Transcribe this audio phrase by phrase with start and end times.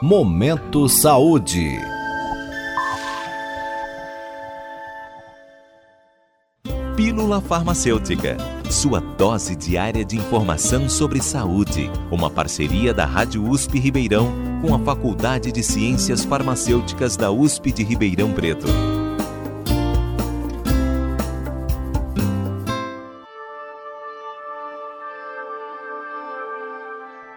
[0.00, 1.76] Momento Saúde.
[6.94, 8.36] Pílula Farmacêutica.
[8.70, 11.90] Sua dose diária de informação sobre saúde.
[12.12, 14.32] Uma parceria da Rádio USP Ribeirão
[14.62, 18.68] com a Faculdade de Ciências Farmacêuticas da USP de Ribeirão Preto.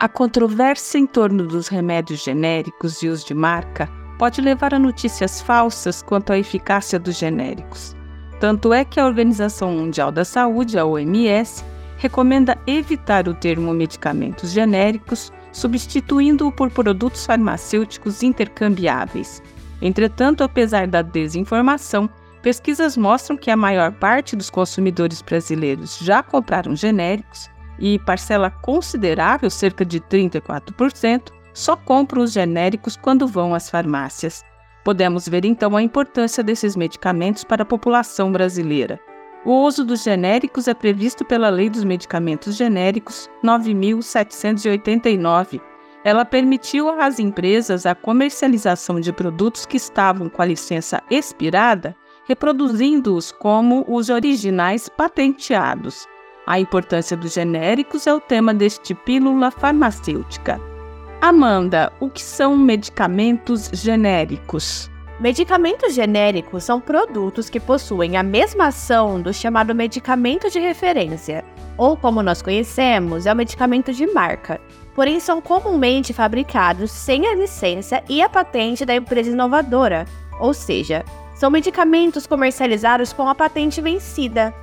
[0.00, 5.40] A controvérsia em torno dos remédios genéricos e os de marca pode levar a notícias
[5.40, 7.96] falsas quanto à eficácia dos genéricos.
[8.38, 11.64] Tanto é que a Organização Mundial da Saúde, a OMS,
[11.96, 19.42] recomenda evitar o termo medicamentos genéricos, substituindo-o por produtos farmacêuticos intercambiáveis.
[19.82, 22.08] Entretanto, apesar da desinformação,
[22.40, 29.50] pesquisas mostram que a maior parte dos consumidores brasileiros já compraram genéricos e parcela considerável,
[29.50, 34.42] cerca de 34%, só compram os genéricos quando vão às farmácias.
[34.84, 38.98] Podemos ver então a importância desses medicamentos para a população brasileira.
[39.44, 45.60] O uso dos genéricos é previsto pela Lei dos Medicamentos Genéricos 9789.
[46.04, 53.32] Ela permitiu às empresas a comercialização de produtos que estavam com a licença expirada, reproduzindo-os
[53.32, 56.06] como os originais patenteados.
[56.48, 60.58] A importância dos genéricos é o tema deste Pílula Farmacêutica.
[61.20, 64.90] Amanda, o que são medicamentos genéricos?
[65.20, 71.44] Medicamentos genéricos são produtos que possuem a mesma ação do chamado medicamento de referência,
[71.76, 74.58] ou como nós conhecemos, é o medicamento de marca.
[74.94, 80.06] Porém, são comumente fabricados sem a licença e a patente da empresa inovadora,
[80.40, 81.04] ou seja,
[81.34, 84.54] são medicamentos comercializados com a patente vencida.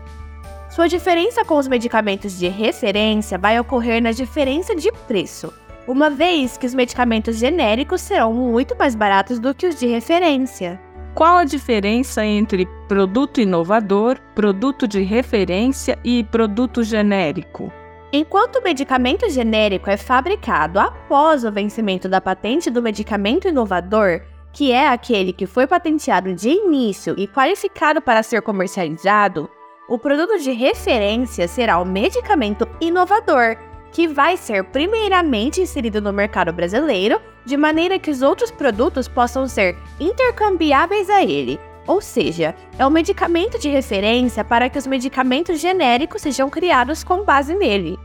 [0.75, 5.53] Sua diferença com os medicamentos de referência vai ocorrer na diferença de preço,
[5.87, 10.77] uma vez que os medicamentos genéricos serão muito mais baratos do que os de referência.
[11.13, 17.71] Qual a diferença entre produto inovador, produto de referência e produto genérico?
[18.11, 24.73] Enquanto o medicamento genérico é fabricado após o vencimento da patente do medicamento inovador, que
[24.73, 29.49] é aquele que foi patenteado de início e qualificado para ser comercializado,
[29.87, 33.55] o produto de referência será o medicamento inovador,
[33.91, 39.47] que vai ser primeiramente inserido no mercado brasileiro, de maneira que os outros produtos possam
[39.47, 41.59] ser intercambiáveis a ele.
[41.87, 47.23] Ou seja, é o medicamento de referência para que os medicamentos genéricos sejam criados com
[47.23, 47.99] base nele.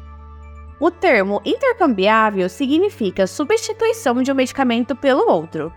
[0.78, 5.72] O termo intercambiável significa substituição de um medicamento pelo outro.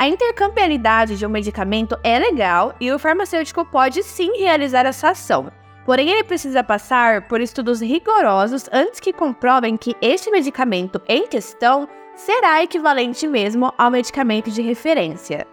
[0.00, 5.52] A intercambiabilidade de um medicamento é legal e o farmacêutico pode sim realizar essa ação.
[5.84, 11.86] Porém, ele precisa passar por estudos rigorosos antes que comprovem que este medicamento em questão
[12.14, 15.46] será equivalente mesmo ao medicamento de referência.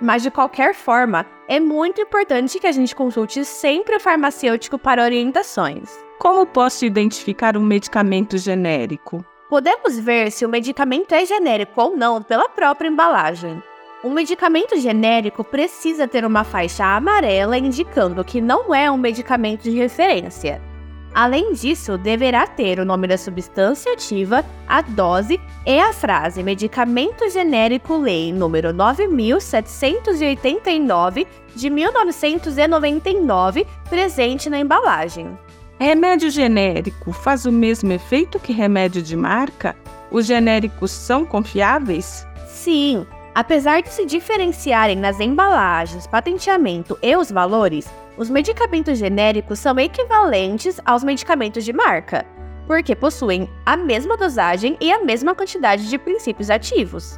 [0.00, 5.02] Mas de qualquer forma, é muito importante que a gente consulte sempre o farmacêutico para
[5.02, 5.90] orientações.
[6.20, 9.24] Como posso identificar um medicamento genérico?
[9.50, 13.60] Podemos ver se o medicamento é genérico ou não pela própria embalagem.
[14.04, 19.72] Um medicamento genérico precisa ter uma faixa amarela indicando que não é um medicamento de
[19.72, 20.62] referência.
[21.12, 27.28] Além disso, deverá ter o nome da substância ativa, a dose e a frase Medicamento
[27.28, 31.26] Genérico Lei número 9789
[31.56, 35.36] de 1999 presente na embalagem.
[35.80, 39.74] Remédio genérico faz o mesmo efeito que remédio de marca?
[40.08, 42.24] Os genéricos são confiáveis?
[42.46, 43.04] Sim,
[43.38, 50.80] Apesar de se diferenciarem nas embalagens, patenteamento e os valores, os medicamentos genéricos são equivalentes
[50.84, 52.26] aos medicamentos de marca,
[52.66, 57.16] porque possuem a mesma dosagem e a mesma quantidade de princípios ativos.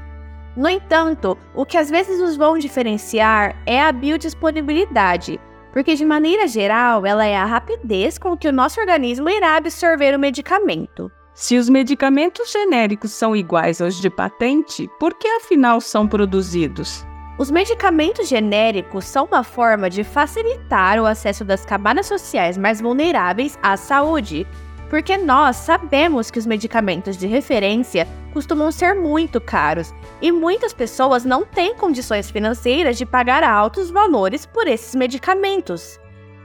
[0.55, 5.41] No entanto, o que às vezes os vão diferenciar é a biodisponibilidade,
[5.73, 10.15] porque de maneira geral ela é a rapidez com que o nosso organismo irá absorver
[10.15, 11.11] o medicamento.
[11.41, 17.03] Se os medicamentos genéricos são iguais aos de patente, por que afinal são produzidos?
[17.39, 23.59] Os medicamentos genéricos são uma forma de facilitar o acesso das camadas sociais mais vulneráveis
[23.63, 24.47] à saúde,
[24.91, 31.25] porque nós sabemos que os medicamentos de referência costumam ser muito caros e muitas pessoas
[31.25, 35.99] não têm condições financeiras de pagar altos valores por esses medicamentos.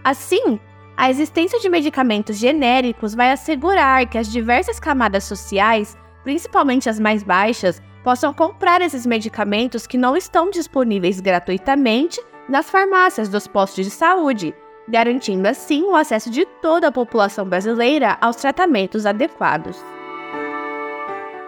[0.05, 0.57] Assim,
[0.97, 7.21] a existência de medicamentos genéricos vai assegurar que as diversas camadas sociais, principalmente as mais
[7.21, 13.91] baixas, possam comprar esses medicamentos que não estão disponíveis gratuitamente nas farmácias dos postos de
[13.91, 14.53] saúde,
[14.87, 19.83] garantindo assim o acesso de toda a população brasileira aos tratamentos adequados.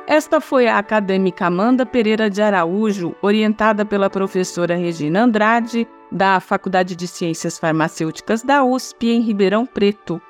[0.07, 6.95] Esta foi a acadêmica Amanda Pereira de Araújo, orientada pela professora Regina Andrade, da Faculdade
[6.95, 10.21] de Ciências Farmacêuticas da USP, em Ribeirão Preto.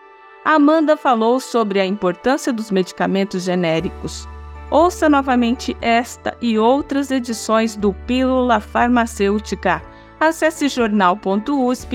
[0.43, 4.27] Amanda falou sobre a importância dos medicamentos genéricos.
[4.69, 9.81] Ouça novamente esta e outras edições do Pílula Farmacêutica.
[10.19, 11.91] Acesse jornal.usp.br.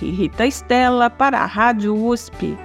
[0.00, 2.56] Rita Estela para a Rádio USP.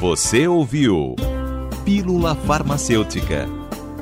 [0.00, 1.14] Você ouviu
[1.84, 3.61] Pílula Farmacêutica.